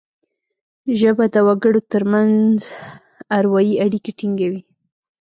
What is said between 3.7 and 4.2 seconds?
اړیکي